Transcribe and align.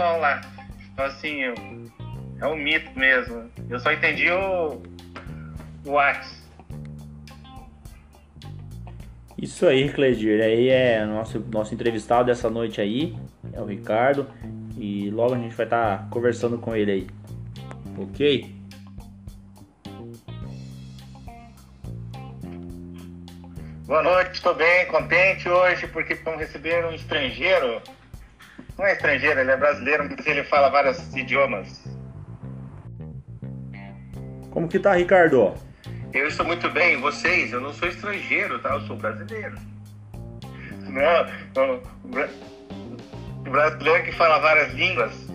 pessoal 0.00 0.18
lá. 0.18 0.40
Então, 0.92 1.04
assim, 1.04 1.42
eu, 1.42 1.54
é 2.40 2.46
um 2.46 2.56
mito 2.56 2.98
mesmo. 2.98 3.50
Eu 3.68 3.78
só 3.78 3.92
entendi 3.92 4.30
o, 4.30 4.82
o 5.84 5.90
Whats. 5.90 6.40
Isso 9.36 9.66
aí, 9.66 9.90
Cledir. 9.90 10.42
Aí 10.42 10.68
é 10.68 11.04
nosso 11.04 11.38
nosso 11.52 11.74
entrevistado 11.74 12.26
dessa 12.26 12.48
noite 12.48 12.80
aí, 12.80 13.14
é 13.52 13.60
o 13.60 13.64
Ricardo, 13.64 14.26
e 14.76 15.10
logo 15.10 15.34
a 15.34 15.38
gente 15.38 15.54
vai 15.54 15.66
estar 15.66 15.98
tá 15.98 16.06
conversando 16.10 16.58
com 16.58 16.74
ele 16.74 16.92
aí. 16.92 17.06
OK? 17.98 18.54
Boa 23.86 24.02
noite, 24.02 24.34
estou 24.34 24.54
bem, 24.54 24.86
contente 24.86 25.48
hoje 25.48 25.86
porque 25.88 26.14
vamos 26.14 26.40
receber 26.40 26.84
um 26.86 26.94
estrangeiro. 26.94 27.82
Não 28.80 28.86
é 28.86 28.94
estrangeiro, 28.94 29.40
ele 29.40 29.50
é 29.50 29.56
brasileiro, 29.58 30.08
mas 30.08 30.26
ele 30.26 30.42
fala 30.42 30.70
vários 30.70 31.14
idiomas. 31.14 31.84
Como 34.50 34.68
que 34.68 34.78
tá, 34.78 34.94
Ricardo? 34.94 35.52
Eu 36.14 36.26
estou 36.26 36.46
muito 36.46 36.66
bem, 36.70 36.98
vocês? 36.98 37.52
Eu 37.52 37.60
não 37.60 37.74
sou 37.74 37.86
estrangeiro, 37.86 38.58
tá? 38.58 38.70
Eu 38.70 38.80
sou 38.86 38.96
brasileiro. 38.96 39.58
Não, 40.88 41.82
o 43.46 43.50
brasileiro 43.50 44.04
que 44.04 44.12
fala 44.12 44.38
várias 44.38 44.72
línguas. 44.72 45.12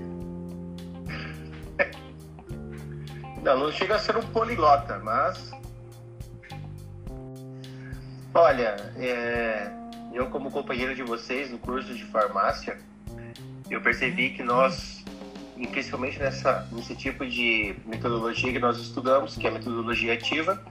Não, 3.43 3.59
não 3.59 3.71
chega 3.71 3.93
a 3.93 3.99
ser 3.99 4.17
um 4.17 4.23
poliglota, 4.23 4.97
mas 5.03 5.51
Olha, 8.33 8.75
é, 8.97 9.69
eu 10.11 10.31
como 10.31 10.49
companheiro 10.49 10.95
de 10.95 11.03
vocês 11.03 11.51
no 11.51 11.59
curso 11.59 11.93
de 11.93 12.03
farmácia, 12.05 12.75
eu 13.69 13.81
percebi 13.81 14.29
que 14.29 14.43
nós, 14.43 15.03
principalmente 15.71 16.19
nessa, 16.19 16.67
nesse 16.71 16.95
tipo 16.95 17.25
de 17.25 17.75
metodologia 17.85 18.51
que 18.51 18.59
nós 18.59 18.77
estudamos, 18.77 19.35
que 19.35 19.47
é 19.47 19.49
a 19.49 19.53
metodologia 19.53 20.13
ativa, 20.13 20.61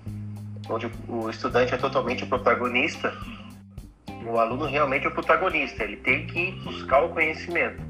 onde 0.69 0.91
o 1.09 1.29
estudante 1.29 1.75
é 1.75 1.77
totalmente 1.77 2.25
o 2.25 2.27
protagonista, 2.27 3.13
o 4.27 4.39
aluno 4.39 4.67
realmente 4.67 5.07
é 5.07 5.09
o 5.09 5.13
protagonista, 5.13 5.85
ele 5.85 5.97
tem 5.97 6.27
que 6.27 6.53
buscar 6.65 7.03
o 7.05 7.11
conhecimento. 7.11 7.83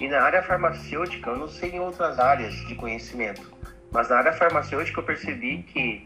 E 0.00 0.08
na 0.08 0.22
área 0.22 0.42
farmacêutica, 0.42 1.30
eu 1.30 1.36
não 1.36 1.48
sei 1.48 1.70
em 1.70 1.80
outras 1.80 2.18
áreas 2.18 2.54
de 2.66 2.74
conhecimento, 2.74 3.52
mas 3.90 4.08
na 4.08 4.16
área 4.16 4.32
farmacêutica 4.32 5.00
eu 5.00 5.04
percebi 5.04 5.62
que 5.64 6.04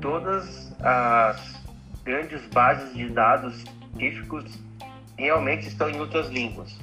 todas 0.00 0.74
as 0.80 1.62
grandes 2.02 2.46
bases 2.46 2.94
de 2.94 3.08
dados 3.10 3.62
científicos 3.92 4.58
realmente 5.18 5.68
estão 5.68 5.90
em 5.90 6.00
outras 6.00 6.28
línguas. 6.28 6.78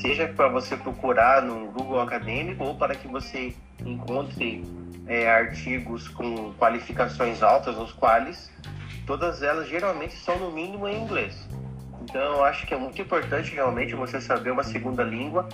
Seja 0.00 0.28
para 0.28 0.48
você 0.48 0.76
procurar 0.76 1.42
no 1.42 1.72
Google 1.72 2.00
Acadêmico 2.00 2.62
ou 2.62 2.74
para 2.76 2.94
que 2.94 3.08
você 3.08 3.52
encontre 3.84 4.64
é, 5.08 5.28
artigos 5.28 6.06
com 6.08 6.52
qualificações 6.54 7.42
altas, 7.42 7.76
nos 7.76 7.92
quais 7.92 8.48
todas 9.04 9.42
elas 9.42 9.68
geralmente 9.68 10.14
são 10.14 10.38
no 10.38 10.52
mínimo 10.52 10.86
em 10.86 11.02
inglês. 11.02 11.48
Então 12.02 12.20
eu 12.20 12.44
acho 12.44 12.64
que 12.64 12.72
é 12.72 12.76
muito 12.76 13.02
importante 13.02 13.52
realmente 13.52 13.94
você 13.96 14.20
saber 14.20 14.52
uma 14.52 14.62
segunda 14.62 15.02
língua, 15.02 15.48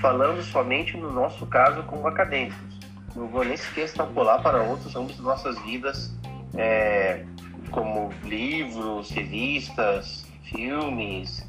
falando 0.00 0.42
somente 0.42 0.96
no 0.96 1.12
nosso 1.12 1.46
caso 1.46 1.84
com 1.84 2.06
acadêmicos. 2.08 2.80
Não 3.14 3.28
vou 3.28 3.44
nem 3.44 3.56
sequer 3.56 3.84
extrapolar 3.84 4.42
para 4.42 4.62
outros 4.62 4.96
âmbitos 4.96 5.16
de 5.16 5.22
nossas 5.22 5.56
vidas, 5.62 6.12
é, 6.56 7.24
como 7.70 8.12
livros, 8.24 9.10
revistas, 9.10 10.26
filmes 10.42 11.46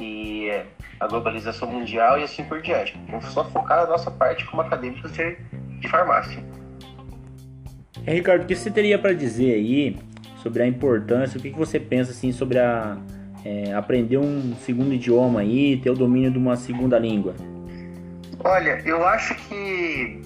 e 0.00 0.50
a 0.98 1.06
globalização 1.06 1.70
mundial 1.70 2.18
e 2.18 2.24
assim 2.24 2.44
por 2.44 2.60
diante. 2.62 2.98
Vamos 3.08 3.26
só 3.26 3.44
focar 3.44 3.78
na 3.78 3.86
nossa 3.86 4.10
parte 4.10 4.44
como 4.46 4.62
acadêmicos 4.62 5.12
de, 5.12 5.36
de 5.80 5.88
farmácia. 5.88 6.42
É, 8.06 8.14
Ricardo, 8.14 8.42
o 8.42 8.46
que 8.46 8.54
você 8.54 8.70
teria 8.70 8.98
para 8.98 9.12
dizer 9.12 9.54
aí 9.54 9.96
sobre 10.42 10.62
a 10.62 10.66
importância, 10.66 11.38
o 11.38 11.42
que 11.42 11.50
você 11.50 11.80
pensa 11.80 12.12
assim 12.12 12.32
sobre 12.32 12.58
a, 12.58 12.96
é, 13.44 13.72
aprender 13.74 14.18
um 14.18 14.54
segundo 14.56 14.92
idioma 14.92 15.40
aí, 15.40 15.76
ter 15.78 15.90
o 15.90 15.94
domínio 15.94 16.30
de 16.30 16.38
uma 16.38 16.56
segunda 16.56 16.98
língua? 16.98 17.34
Olha, 18.44 18.80
eu 18.84 19.04
acho 19.06 19.34
que, 19.34 20.22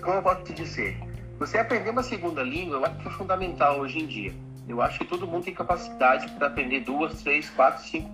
como 0.00 0.16
eu 0.16 0.22
posso 0.22 0.42
te 0.44 0.54
dizer, 0.54 0.96
você 1.38 1.58
aprender 1.58 1.90
uma 1.90 2.02
segunda 2.02 2.42
língua 2.42 2.76
eu 2.76 2.84
acho 2.86 2.96
que 2.96 3.08
é 3.08 3.10
fundamental 3.10 3.80
hoje 3.80 3.98
em 3.98 4.06
dia. 4.06 4.32
Eu 4.68 4.80
acho 4.82 4.98
que 4.98 5.04
todo 5.04 5.26
mundo 5.26 5.44
tem 5.44 5.54
capacidade 5.54 6.28
para 6.32 6.48
aprender 6.48 6.80
duas, 6.80 7.22
três, 7.22 7.48
quatro, 7.50 7.84
cinco. 7.84 8.10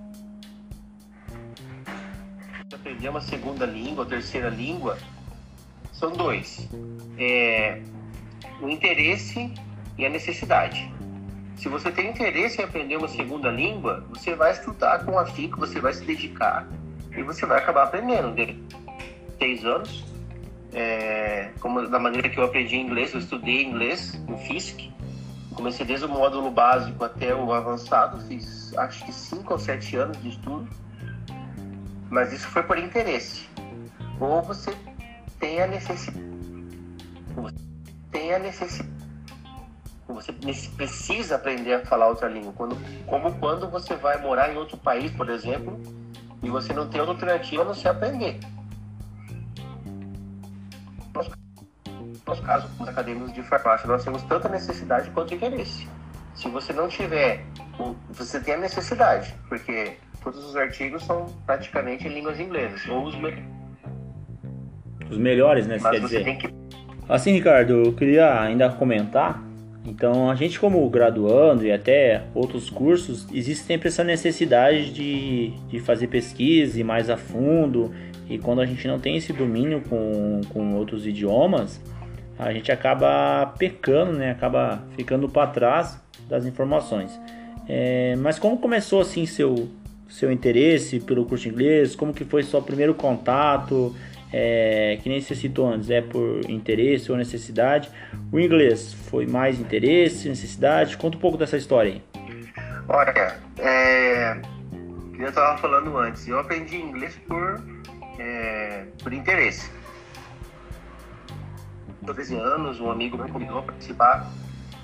Aprender 3.03 3.19
uma 3.19 3.21
segunda 3.21 3.67
língua, 3.67 4.07
terceira 4.07 4.49
língua, 4.49 4.97
são 5.93 6.13
dois. 6.13 6.69
É, 7.19 7.83
o 8.61 8.69
interesse 8.69 9.53
e 9.99 10.07
a 10.07 10.09
necessidade. 10.09 10.89
Se 11.57 11.69
você 11.69 11.91
tem 11.91 12.11
interesse 12.11 12.61
em 12.61 12.65
aprender 12.65 12.97
uma 12.97 13.09
segunda 13.09 13.51
língua, 13.51 14.07
você 14.09 14.37
vai 14.37 14.53
estudar 14.53 15.05
com 15.05 15.19
afinco, 15.19 15.59
você 15.59 15.81
vai 15.81 15.93
se 15.93 16.05
dedicar 16.05 16.69
e 17.11 17.25
você 17.25 17.45
vai 17.45 17.59
acabar 17.59 17.85
aprendendo. 17.85 18.37
Dele 18.37 18.65
seis 19.37 19.65
anos, 19.65 20.05
é, 20.73 21.51
como 21.59 21.85
da 21.89 21.99
maneira 21.99 22.29
que 22.29 22.39
eu 22.39 22.45
aprendi 22.45 22.77
inglês, 22.77 23.13
eu 23.15 23.19
estudei 23.19 23.65
inglês 23.65 24.15
no 24.29 24.39
FISC, 24.39 24.93
Comecei 25.57 25.85
desde 25.85 26.07
o 26.07 26.09
módulo 26.09 26.53
básico 26.53 27.05
até 27.05 27.35
o 27.35 27.53
avançado, 27.53 28.21
fiz 28.29 28.73
acho 28.77 29.05
que 29.05 29.13
5 29.13 29.53
ou 29.53 29.59
7 29.59 29.97
anos 29.97 30.23
de 30.23 30.29
estudo, 30.31 30.69
mas 32.13 32.31
isso 32.31 32.47
foi 32.49 32.63
por 32.63 32.77
interesse. 32.77 33.49
Ou 34.21 34.43
você 34.43 34.77
tem 35.41 35.63
a 35.63 35.67
necessidade. 35.67 36.23
Tem 38.11 38.35
a 38.35 38.39
necessidade. 38.39 38.93
Você 40.07 40.31
precisa 40.77 41.37
aprender 41.37 41.73
a 41.73 41.87
falar 41.87 42.09
outra 42.09 42.29
língua. 42.29 42.53
Quando, 42.53 42.77
como 43.07 43.33
quando 43.39 43.71
você 43.71 43.97
vai 43.97 44.21
morar 44.21 44.53
em 44.53 44.59
outro 44.59 44.77
país, 44.77 45.11
por 45.13 45.31
exemplo, 45.31 45.81
e 46.43 46.51
você 46.51 46.75
não 46.75 46.87
tem 46.87 47.01
outra 47.01 47.15
alternativa 47.15 47.63
a 47.63 47.65
não 47.65 47.75
ser 47.75 47.89
aprender. 47.89 48.39
nosso 52.27 52.43
caso, 52.43 52.69
os 52.79 52.89
acadêmicos 52.89 53.33
de 53.33 53.43
farmácia, 53.43 53.89
nós 53.89 54.05
temos 54.05 54.23
tanta 54.25 54.51
necessidade 54.51 55.11
quanto 55.13 55.35
interesse. 55.35 55.89
Se 56.35 56.47
você 56.51 56.75
não 56.75 56.89
tiver, 56.89 57.47
você 58.11 58.39
tem 58.39 58.55
a 58.55 58.59
necessidade, 58.59 59.35
porque 59.49 59.97
todos 60.23 60.45
os 60.45 60.57
artigos 60.57 61.05
são 61.05 61.27
praticamente 61.47 62.07
em 62.07 62.15
línguas 62.15 62.39
inglesas, 62.39 62.87
ou 62.89 63.05
os, 63.05 63.15
me... 63.17 63.35
os 65.11 65.19
melhores, 65.19 65.67
né? 65.67 65.79
Mas 65.81 65.93
quer 65.93 66.01
dizer. 66.01 66.37
que. 66.37 66.55
Assim, 67.09 67.33
Ricardo, 67.33 67.85
eu 67.85 67.93
queria 67.93 68.41
ainda 68.41 68.71
comentar. 68.71 69.43
Então, 69.85 70.31
a 70.31 70.35
gente, 70.37 70.61
como 70.61 70.89
graduando 70.89 71.67
e 71.67 71.73
até 71.73 72.23
outros 72.35 72.71
cursos, 72.71 73.27
existe 73.33 73.65
sempre 73.65 73.89
essa 73.89 74.05
necessidade 74.05 74.93
de, 74.93 75.51
de 75.69 75.81
fazer 75.81 76.07
pesquisa 76.07 76.81
e 76.81 76.85
mais 76.85 77.11
a 77.11 77.17
fundo. 77.17 77.93
E 78.31 78.39
quando 78.39 78.61
a 78.61 78.67
gente 78.67 78.87
não 78.87 79.01
tem 79.01 79.17
esse 79.17 79.33
domínio 79.33 79.83
com, 79.89 80.41
com 80.51 80.77
outros 80.77 81.05
idiomas, 81.05 81.81
a 82.39 82.53
gente 82.53 82.71
acaba 82.71 83.53
pecando, 83.59 84.13
né? 84.13 84.31
Acaba 84.31 84.85
ficando 84.97 85.29
para 85.29 85.49
trás 85.49 86.01
das 86.29 86.47
informações. 86.47 87.21
É, 87.69 88.15
mas 88.17 88.39
como 88.39 88.59
começou 88.59 89.01
assim 89.01 89.27
seu 89.27 89.69
seu 90.13 90.31
interesse 90.31 91.01
pelo 91.01 91.25
curso 91.25 91.45
de 91.45 91.51
inglês? 91.51 91.97
Como 91.97 92.13
que 92.13 92.25
foi 92.25 92.43
seu 92.43 92.61
primeiro 92.61 92.95
contato? 92.95 93.97
É, 94.33 94.99
que 95.03 95.09
nem 95.09 95.21
você 95.21 95.35
citou 95.35 95.69
antes, 95.69 95.91
é 95.91 96.01
por 96.01 96.49
interesse 96.49 97.11
ou 97.11 97.19
necessidade. 97.19 97.91
O 98.31 98.39
inglês 98.39 98.95
foi 99.11 99.27
mais 99.27 99.59
interesse, 99.59 100.29
necessidade? 100.29 100.97
Conta 100.97 101.17
um 101.17 101.21
pouco 101.21 101.37
dessa 101.37 101.57
história 101.57 101.93
aí. 101.93 102.03
Olha, 102.89 103.37
é, 103.59 104.41
eu 105.19 105.29
estava 105.29 105.59
falando 105.59 105.97
antes, 105.99 106.27
eu 106.29 106.39
aprendi 106.39 106.77
inglês 106.77 107.19
por, 107.27 107.63
é, 108.19 108.85
por 109.03 109.13
interesse. 109.13 109.71
13 112.05 112.37
anos, 112.37 112.81
um 112.81 112.91
amigo 112.91 113.17
me 113.17 113.31
convidou 113.31 113.59
a 113.59 113.63
participar 113.63 114.31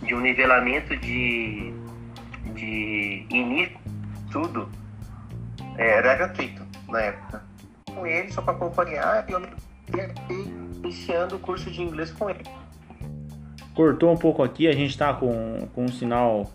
de 0.02 0.14
um 0.14 0.20
nivelamento 0.20 0.96
de, 0.96 1.72
de 2.54 3.26
início, 3.30 3.76
tudo. 4.30 4.68
Era 5.78 6.14
gratuito 6.14 6.62
na 6.88 7.00
época. 7.00 7.42
Com 7.94 8.06
ele, 8.06 8.30
só 8.32 8.42
para 8.42 8.54
acompanhar, 8.54 9.24
e 9.28 9.32
eu 9.32 9.42
iniciando 10.78 11.36
o 11.36 11.38
curso 11.38 11.70
de 11.70 11.82
inglês 11.82 12.10
com 12.10 12.28
ele. 12.28 12.44
Cortou 13.74 14.12
um 14.12 14.16
pouco 14.16 14.42
aqui, 14.42 14.68
a 14.68 14.72
gente 14.72 14.90
está 14.90 15.14
com, 15.14 15.68
com 15.74 15.84
um 15.84 15.88
sinal 15.88 16.50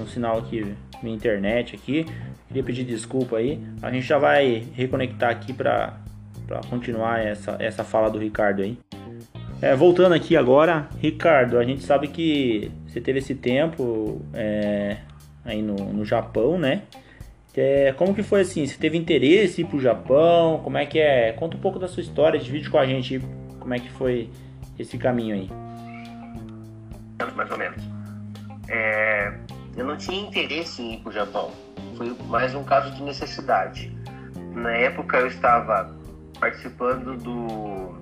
um 0.00 0.06
sinal 0.06 0.38
aqui 0.38 0.74
na 1.02 1.08
internet 1.08 1.74
aqui. 1.74 2.06
Queria 2.48 2.62
pedir 2.62 2.84
desculpa 2.84 3.38
aí. 3.38 3.60
A 3.82 3.90
gente 3.90 4.06
já 4.06 4.18
vai 4.18 4.66
reconectar 4.74 5.30
aqui 5.30 5.52
para 5.52 5.94
continuar 6.68 7.20
essa, 7.24 7.56
essa 7.58 7.82
fala 7.82 8.10
do 8.10 8.18
Ricardo 8.18 8.62
aí. 8.62 8.78
É, 9.62 9.74
voltando 9.74 10.14
aqui 10.14 10.36
agora, 10.36 10.88
Ricardo, 11.00 11.58
a 11.58 11.64
gente 11.64 11.82
sabe 11.82 12.08
que 12.08 12.70
você 12.86 13.00
teve 13.00 13.20
esse 13.20 13.34
tempo 13.34 14.20
é, 14.34 14.98
aí 15.44 15.62
no, 15.62 15.74
no 15.74 16.04
Japão, 16.04 16.58
né? 16.58 16.82
É, 17.56 17.92
como 17.92 18.14
que 18.14 18.22
foi 18.22 18.40
assim? 18.40 18.66
Você 18.66 18.76
teve 18.76 18.98
interesse 18.98 19.62
em 19.62 19.64
ir 19.64 19.68
pro 19.68 19.80
Japão? 19.80 20.60
Como 20.64 20.76
é 20.76 20.84
que 20.86 20.98
é? 20.98 21.32
Conta 21.32 21.56
um 21.56 21.60
pouco 21.60 21.78
da 21.78 21.86
sua 21.86 22.02
história, 22.02 22.38
divide 22.38 22.68
com 22.68 22.78
a 22.78 22.86
gente 22.86 23.20
como 23.60 23.72
é 23.72 23.78
que 23.78 23.90
foi 23.90 24.28
esse 24.78 24.98
caminho 24.98 25.34
aí. 25.36 25.50
Mais 27.34 27.50
ou 27.50 27.56
menos. 27.56 27.82
É, 28.68 29.32
eu 29.76 29.86
não 29.86 29.96
tinha 29.96 30.20
interesse 30.26 30.82
em 30.82 30.94
ir 30.94 31.00
pro 31.00 31.12
Japão. 31.12 31.52
Foi 31.96 32.16
mais 32.26 32.54
um 32.54 32.64
caso 32.64 32.92
de 32.94 33.02
necessidade. 33.02 33.96
Na 34.52 34.72
época 34.72 35.18
eu 35.18 35.28
estava 35.28 35.96
participando 36.40 37.16
do, 37.16 37.94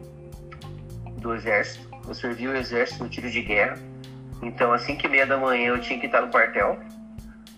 do 1.21 1.35
exército. 1.35 1.89
Eu 2.09 2.15
servi 2.15 2.49
o 2.49 2.57
exército 2.57 3.05
no 3.05 3.11
tiro 3.11 3.31
de 3.31 3.43
guerra. 3.43 3.79
Então, 4.43 4.73
às 4.73 4.83
5 4.83 5.07
e 5.07 5.09
meia 5.09 5.27
da 5.27 5.37
manhã 5.37 5.69
eu 5.69 5.81
tinha 5.81 6.01
que 6.01 6.07
estar 6.07 6.23
no 6.23 6.29
quartel. 6.29 6.79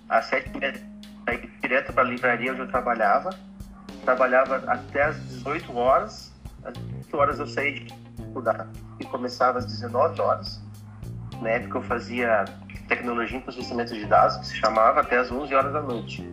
Às 0.08 0.26
7 0.26 0.50
e 0.50 1.53
direto 1.64 1.94
para 1.94 2.02
a 2.02 2.06
livraria 2.06 2.52
onde 2.52 2.60
eu 2.60 2.68
trabalhava. 2.68 3.30
Trabalhava 4.04 4.56
até 4.66 5.04
às 5.04 5.16
18 5.28 5.74
horas. 5.74 6.32
Às 6.62 6.74
18 6.74 7.16
horas 7.16 7.38
eu 7.38 7.46
saí 7.46 7.80
de 7.80 7.94
estudar 8.22 8.68
e 9.00 9.04
começava 9.06 9.58
às 9.58 9.66
19 9.66 10.20
horas. 10.20 10.62
Na 11.40 11.50
época 11.50 11.78
eu 11.78 11.82
fazia 11.82 12.44
tecnologia 12.86 13.38
em 13.38 13.40
processamento 13.40 13.94
de 13.94 14.04
dados, 14.04 14.36
que 14.36 14.46
se 14.46 14.56
chamava 14.56 15.00
até 15.00 15.16
às 15.16 15.32
11 15.32 15.54
horas 15.54 15.72
da 15.72 15.80
noite. 15.80 16.28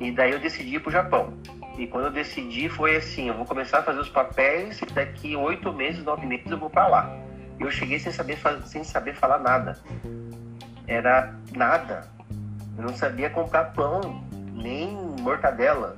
E 0.00 0.10
daí 0.10 0.32
eu 0.32 0.40
decidi 0.40 0.74
ir 0.74 0.80
para 0.80 0.88
o 0.88 0.92
Japão. 0.92 1.34
E 1.78 1.86
quando 1.86 2.06
eu 2.06 2.10
decidi 2.10 2.68
foi 2.68 2.96
assim, 2.96 3.28
eu 3.28 3.34
vou 3.34 3.46
começar 3.46 3.78
a 3.78 3.82
fazer 3.84 4.00
os 4.00 4.08
papéis 4.08 4.82
e 4.82 4.86
daqui 4.86 5.36
oito 5.36 5.72
meses, 5.72 6.02
nove 6.02 6.26
meses 6.26 6.50
eu 6.50 6.58
vou 6.58 6.68
para 6.68 6.88
lá. 6.88 7.16
Eu 7.60 7.70
cheguei 7.70 8.00
sem 8.00 8.12
saber, 8.12 8.38
sem 8.64 8.82
saber 8.82 9.14
falar 9.14 9.38
nada. 9.38 9.78
Era 10.88 11.32
nada. 11.54 12.17
Eu 12.78 12.84
não 12.84 12.96
sabia 12.96 13.28
comprar 13.28 13.72
pão, 13.72 14.24
nem 14.54 14.96
mortadela. 15.20 15.96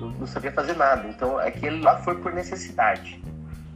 Eu 0.00 0.08
não 0.12 0.26
sabia 0.26 0.50
fazer 0.50 0.74
nada. 0.74 1.06
Então 1.06 1.38
aquele 1.38 1.80
lá 1.82 1.98
foi 1.98 2.16
por 2.16 2.32
necessidade. 2.32 3.22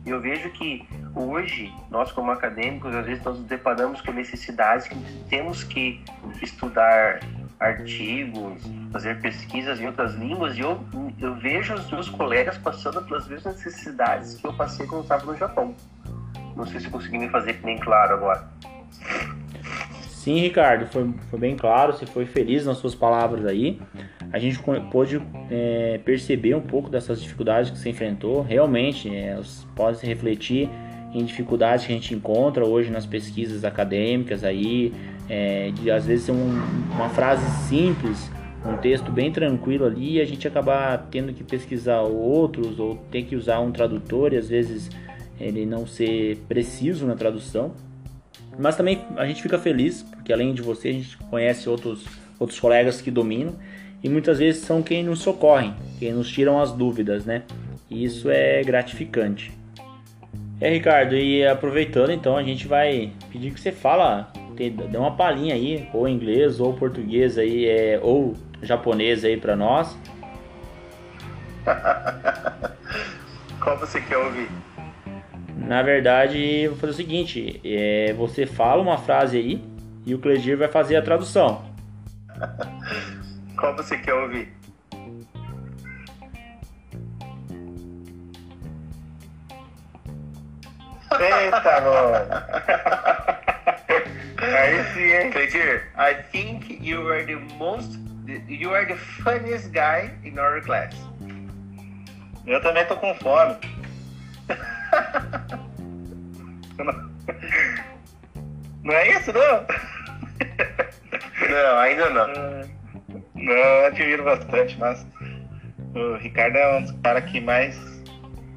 Eu 0.07 0.21
vejo 0.21 0.51
que 0.51 0.89
hoje, 1.15 1.73
nós 1.91 2.11
como 2.13 2.31
acadêmicos, 2.31 2.95
às 2.95 3.05
vezes 3.05 3.23
nós 3.23 3.39
nos 3.39 3.47
deparamos 3.47 4.01
com 4.01 4.13
necessidades 4.13 4.89
que 4.89 4.97
temos 5.29 5.63
que 5.65 6.03
estudar 6.43 7.21
artigos, 7.61 8.63
fazer 8.91 9.21
pesquisas 9.21 9.81
em 9.81 9.87
outras 9.87 10.15
línguas, 10.15 10.57
e 10.57 10.61
eu, 10.61 10.83
eu 11.19 11.35
vejo 11.37 11.75
os 11.75 11.91
meus 11.91 12.09
colegas 12.09 12.59
passando 12.59 13.03
pelas 13.03 13.27
mesmas 13.29 13.57
necessidades 13.57 14.35
que 14.35 14.47
eu 14.47 14.53
passei 14.53 14.87
quando 14.87 15.03
estava 15.03 15.25
no 15.25 15.37
Japão. 15.37 15.75
Não 16.57 16.67
sei 16.67 16.81
se 16.81 16.91
consegui 16.91 17.19
me 17.19 17.29
fazer 17.29 17.55
bem 17.55 17.79
claro 17.79 18.15
agora. 18.15 18.49
Sim, 20.25 20.39
Ricardo, 20.39 20.87
foi, 20.87 21.13
foi 21.29 21.39
bem 21.39 21.55
claro, 21.55 21.93
você 21.93 22.07
foi 22.07 22.25
feliz 22.25 22.65
nas 22.65 22.79
suas 22.79 22.95
palavras 22.95 23.45
aí. 23.45 23.79
A 24.33 24.39
gente 24.39 24.59
pôde 24.91 25.21
é, 25.51 26.01
perceber 26.03 26.55
um 26.55 26.63
pouco 26.63 26.89
dessas 26.89 27.21
dificuldades 27.21 27.71
que 27.71 27.77
você 27.77 27.91
enfrentou. 27.91 28.41
Realmente, 28.41 29.15
é, 29.15 29.39
pode 29.77 29.99
se 29.99 30.07
refletir 30.07 30.71
em 31.13 31.23
dificuldades 31.27 31.85
que 31.85 31.93
a 31.93 31.95
gente 31.95 32.15
encontra 32.15 32.65
hoje 32.65 32.91
nas 32.91 33.05
pesquisas 33.05 33.67
acadêmicas 33.67 34.45
aí, 34.45 34.95
é, 35.29 35.71
de 35.73 35.91
às 35.91 36.07
vezes 36.07 36.31
um, 36.31 36.59
uma 36.95 37.11
frase 37.11 37.45
simples, 37.69 38.31
um 38.65 38.79
texto 38.79 39.13
bem 39.13 39.31
tranquilo 39.31 39.85
ali, 39.85 40.13
e 40.13 40.21
a 40.23 40.25
gente 40.25 40.49
acabar 40.49 41.07
tendo 41.11 41.35
que 41.35 41.45
pesquisar 41.45 42.01
outros 42.01 42.81
ou 42.81 42.97
ter 43.11 43.25
que 43.25 43.37
usar 43.37 43.61
um 43.61 43.71
tradutor 43.71 44.33
e 44.33 44.39
às 44.39 44.49
vezes 44.49 44.89
ele 45.39 45.67
não 45.67 45.87
ser 45.87 46.39
preciso 46.49 47.05
na 47.05 47.15
tradução. 47.15 47.75
Mas 48.59 48.77
também 48.77 49.05
a 49.17 49.27
gente 49.27 49.43
fica 49.43 49.59
feliz, 49.59 50.03
porque 50.03 50.33
além 50.33 50.55
de 50.55 50.63
você, 50.63 50.89
a 50.89 50.93
gente 50.93 51.17
conhece 51.17 51.69
outros, 51.69 52.05
outros 52.39 52.59
colegas 52.61 53.01
que 53.01 53.11
dominam 53.11 53.55
e 54.03 54.09
muitas 54.09 54.39
vezes 54.39 54.63
são 54.63 54.83
quem 54.83 55.03
nos 55.03 55.21
socorrem, 55.21 55.75
quem 55.99 56.13
nos 56.13 56.31
tiram 56.31 56.61
as 56.61 56.71
dúvidas, 56.73 57.25
né? 57.25 57.43
E 57.91 58.05
isso 58.05 58.31
é 58.31 58.63
gratificante. 58.63 59.53
É, 60.61 60.71
Ricardo, 60.71 61.15
e 61.17 61.47
aproveitando 61.47 62.11
então, 62.11 62.37
a 62.37 62.43
gente 62.43 62.69
vai 62.69 63.13
pedir 63.31 63.51
que 63.51 63.61
você 63.61 63.73
fala, 63.73 64.31
dê 64.55 64.97
uma 64.97 65.17
palhinha 65.17 65.55
aí, 65.55 65.89
ou 65.93 66.09
inglês, 66.09 66.61
ou 66.61 66.73
português 66.75 67.37
aí, 67.39 67.67
é, 67.67 67.99
ou 68.03 68.35
japonês 68.63 69.25
aí 69.25 69.37
para 69.37 69.57
nós. 69.57 69.97
Qual 73.59 73.79
você 73.79 74.01
quer 74.01 74.19
ouvir? 74.19 74.49
Na 75.67 75.83
verdade, 75.83 76.69
vou 76.69 76.77
fazer 76.77 76.93
o 76.93 76.97
seguinte: 76.97 77.61
é, 77.65 78.13
você 78.13 78.47
fala 78.47 78.83
uma 78.83 78.99
frase 78.99 79.39
aí 79.39 79.65
e 80.05 80.15
o 80.15 80.19
Cledir 80.19 80.57
vai 80.57 80.69
fazer 80.69 80.97
a 80.97 81.03
tradução. 81.03 81.65
Qual 83.57 83.75
você 83.77 83.97
quer 83.99 84.15
ouvir? 84.15 84.53
Eita, 91.13 91.81
mano. 91.81 92.45
Aí 94.37 94.85
sim, 94.93 95.01
hein? 95.01 95.31
Cledir, 95.31 95.91
I 95.97 96.23
think 96.31 96.79
you 96.83 97.09
are 97.09 97.25
the 97.25 97.37
most. 97.57 97.99
You 98.49 98.75
are 98.75 98.85
the 98.85 98.97
funniest 98.97 99.73
guy 99.73 100.11
in 100.25 100.39
our 100.39 100.61
class. 100.61 100.95
Eu 102.47 102.61
também 102.61 102.85
tô 102.87 102.97
com 102.97 103.15
fome. 103.15 103.57
Não 108.83 108.95
é 108.95 109.11
isso, 109.13 109.33
não? 109.33 109.67
Não, 111.49 111.79
ainda 111.79 112.11
não. 112.11 112.27
Não, 113.35 113.53
eu 113.53 113.87
admiro 113.87 114.25
bastante, 114.25 114.79
mas 114.79 115.07
o 115.95 116.17
Ricardo 116.17 116.57
é 116.57 116.79
um 116.79 116.83
dos 116.83 116.93
caras 117.03 117.25
que 117.31 117.41
mais, 117.41 117.79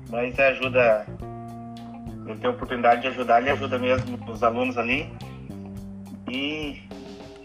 mais 0.09 0.37
ajuda. 0.39 1.05
Eu 2.27 2.35
tenho 2.37 2.51
a 2.51 2.55
oportunidade 2.55 3.01
de 3.01 3.07
ajudar, 3.07 3.41
ele 3.41 3.51
ajuda 3.51 3.79
mesmo 3.79 4.19
os 4.29 4.43
alunos 4.43 4.77
ali. 4.77 5.11
E 6.29 6.81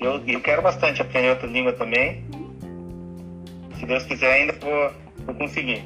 eu, 0.00 0.22
eu 0.26 0.40
quero 0.40 0.62
bastante 0.62 1.02
aprender 1.02 1.30
outra 1.30 1.46
língua 1.46 1.72
também. 1.72 2.24
Se 3.78 3.86
Deus 3.86 4.04
quiser, 4.04 4.32
ainda 4.32 4.52
vou, 4.54 4.92
vou 5.26 5.34
conseguir. 5.34 5.84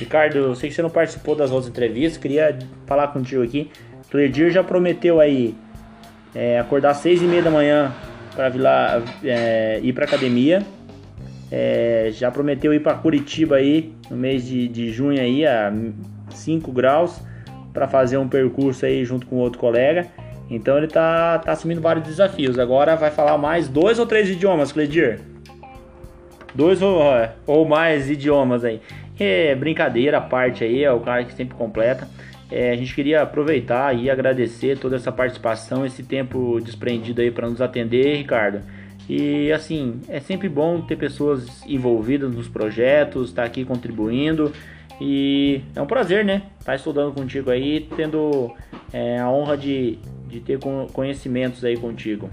Ricardo, 0.00 0.36
eu 0.36 0.54
sei 0.54 0.70
que 0.70 0.74
você 0.74 0.82
não 0.82 0.90
participou 0.90 1.36
das 1.36 1.50
outras 1.50 1.68
entrevistas, 1.68 2.16
queria 2.16 2.58
falar 2.86 3.08
contigo 3.08 3.42
aqui. 3.42 3.70
O 4.12 4.18
Edir 4.18 4.50
já 4.50 4.64
prometeu 4.64 5.20
aí 5.20 5.54
é, 6.34 6.58
acordar 6.58 6.90
às 6.90 6.96
seis 6.96 7.20
e 7.20 7.24
meia 7.24 7.42
da 7.42 7.50
manhã 7.50 7.92
para 8.34 9.02
é, 9.22 9.78
ir 9.82 9.92
para 9.92 10.06
academia. 10.06 10.62
É, 11.52 12.10
já 12.12 12.30
prometeu 12.30 12.72
ir 12.72 12.80
para 12.80 12.94
Curitiba 12.94 13.56
aí 13.56 13.92
no 14.08 14.16
mês 14.16 14.46
de, 14.46 14.68
de 14.68 14.90
junho 14.90 15.20
aí 15.20 15.44
a 15.44 15.72
5 16.30 16.72
graus 16.72 17.20
para 17.72 17.86
fazer 17.86 18.16
um 18.16 18.28
percurso 18.28 18.86
aí 18.86 19.04
junto 19.04 19.26
com 19.26 19.36
outro 19.36 19.58
colega. 19.58 20.06
Então 20.48 20.78
ele 20.78 20.88
tá, 20.88 21.38
tá 21.38 21.52
assumindo 21.52 21.80
vários 21.80 22.06
desafios. 22.06 22.58
Agora 22.58 22.96
vai 22.96 23.10
falar 23.10 23.36
mais 23.36 23.68
dois 23.68 23.98
ou 23.98 24.06
três 24.06 24.28
idiomas, 24.28 24.72
Cledir? 24.72 25.20
Dois 26.54 26.82
ou, 26.82 27.00
ou 27.46 27.68
mais 27.68 28.10
idiomas 28.10 28.64
aí. 28.64 28.80
É 29.22 29.54
brincadeira 29.54 30.16
a 30.16 30.20
parte 30.20 30.64
aí, 30.64 30.82
é 30.82 30.90
o 30.90 31.00
cara 31.00 31.24
que 31.24 31.34
sempre 31.34 31.54
completa. 31.54 32.08
É, 32.50 32.70
a 32.70 32.76
gente 32.76 32.94
queria 32.94 33.22
aproveitar 33.22 33.94
e 33.94 34.10
agradecer 34.10 34.78
toda 34.78 34.96
essa 34.96 35.12
participação, 35.12 35.84
esse 35.84 36.02
tempo 36.02 36.58
desprendido 36.60 37.20
aí 37.20 37.30
para 37.30 37.48
nos 37.48 37.60
atender, 37.60 38.16
Ricardo. 38.16 38.60
E 39.08 39.52
assim, 39.52 40.00
é 40.08 40.20
sempre 40.20 40.48
bom 40.48 40.80
ter 40.80 40.96
pessoas 40.96 41.62
envolvidas 41.66 42.32
nos 42.32 42.48
projetos, 42.48 43.28
estar 43.28 43.42
tá 43.42 43.46
aqui 43.46 43.64
contribuindo. 43.64 44.52
E 45.00 45.60
é 45.74 45.82
um 45.82 45.86
prazer, 45.86 46.24
né? 46.24 46.42
Estar 46.58 46.72
tá 46.72 46.76
estudando 46.76 47.12
contigo 47.12 47.50
aí, 47.50 47.88
tendo 47.96 48.54
é, 48.92 49.18
a 49.18 49.30
honra 49.30 49.56
de, 49.56 49.98
de 50.28 50.40
ter 50.40 50.58
conhecimentos 50.92 51.64
aí 51.64 51.76
contigo. 51.76 52.30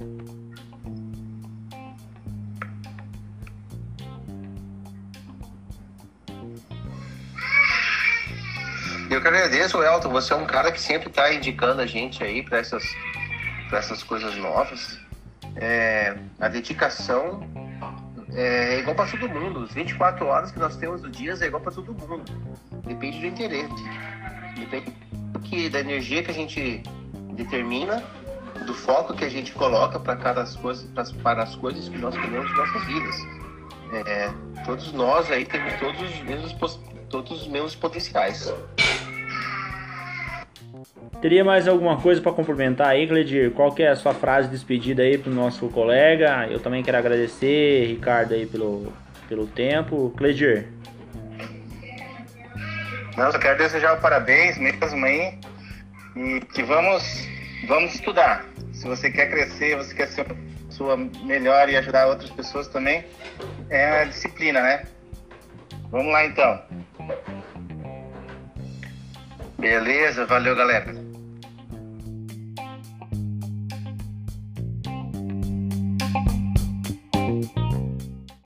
Eu 9.18 9.22
que 9.22 9.30
agradeço, 9.30 9.82
Elton. 9.82 10.10
Você 10.10 10.32
é 10.32 10.36
um 10.36 10.46
cara 10.46 10.72
que 10.72 10.80
sempre 10.80 11.10
está 11.10 11.34
indicando 11.34 11.82
a 11.82 11.88
gente 11.88 12.24
aí 12.24 12.44
para 12.44 12.60
essas, 12.60 12.84
essas 13.72 14.04
coisas 14.04 14.38
novas. 14.38 15.00
É, 15.56 16.16
a 16.40 16.48
dedicação 16.48 17.42
é 18.32 18.78
igual 18.78 18.96
para 18.96 19.08
todo 19.08 19.28
mundo. 19.28 19.64
As 19.64 19.74
24 19.74 20.24
horas 20.24 20.52
que 20.52 20.60
nós 20.60 20.76
temos 20.76 21.02
do 21.02 21.10
dia 21.10 21.34
é 21.42 21.46
igual 21.48 21.64
para 21.64 21.72
todo 21.72 21.96
mundo. 21.96 22.32
Depende 22.86 23.20
do 23.20 23.26
interesse. 23.26 23.84
Depende 24.56 24.94
que, 25.46 25.68
da 25.68 25.80
energia 25.80 26.22
que 26.22 26.30
a 26.30 26.36
gente 26.36 26.84
determina, 27.34 28.04
do 28.68 28.76
foco 28.76 29.16
que 29.16 29.26
a 29.26 29.30
gente 29.30 29.52
coloca 29.52 30.00
para 30.00 30.16
cada 30.16 30.46
coisa, 30.46 30.88
para 31.24 31.42
as 31.42 31.56
coisas 31.56 31.90
que 31.90 31.98
nós 31.98 32.16
queremos 32.16 32.52
em 32.52 32.54
nossas 32.54 32.84
vidas. 32.86 33.16
É, 33.94 34.30
todos 34.64 34.94
nós 34.94 35.32
aí 35.32 35.44
temos 35.44 35.74
todos 35.80 36.00
os 36.04 36.22
mesmos 36.22 36.54
todos 37.10 37.42
os 37.42 37.48
mesmos 37.48 37.76
potenciais. 37.76 38.54
Teria 41.22 41.44
mais 41.44 41.68
alguma 41.68 42.00
coisa 42.00 42.22
para 42.22 42.32
complementar 42.32 42.88
aí, 42.90 43.08
Cledir? 43.08 43.52
Qual 43.52 43.74
que 43.74 43.84
é 43.84 43.90
a 43.90 43.96
sua 43.96 44.14
frase 44.14 44.48
de 44.48 44.56
despedida 44.56 45.04
aí 45.04 45.18
pro 45.18 45.32
nosso 45.32 45.68
colega? 45.70 46.48
Eu 46.50 46.60
também 46.60 46.84
quero 46.84 46.98
agradecer, 46.98 47.86
Ricardo, 47.88 48.34
aí 48.34 48.46
pelo, 48.46 48.94
pelo 49.28 49.48
tempo. 49.48 50.14
Cledir. 50.18 50.68
Não, 53.16 53.32
eu 53.32 53.40
quero 53.40 53.58
desejar 53.58 54.00
parabéns 54.00 54.58
mesmo 54.58 55.06
aí. 55.06 55.40
E 56.16 56.40
que 56.54 56.64
vamos, 56.64 57.28
vamos 57.68 57.96
estudar. 57.96 58.46
Se 58.74 58.88
você 58.88 59.10
quer 59.10 59.30
crescer, 59.30 59.76
você 59.76 59.94
quer 59.94 60.08
ser 60.08 60.26
sua 60.70 60.96
melhor 60.96 61.68
e 61.70 61.76
ajudar 61.76 62.08
outras 62.08 62.30
pessoas 62.30 62.68
também, 62.68 63.04
é 63.70 64.02
a 64.02 64.06
disciplina, 64.06 64.62
né? 64.62 64.84
Vamos 65.90 66.12
lá 66.12 66.26
então. 66.26 66.62
Beleza, 69.60 70.26
valeu 70.26 70.56
galera. 70.56 71.07